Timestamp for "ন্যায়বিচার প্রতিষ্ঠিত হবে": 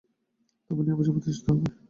0.85-1.67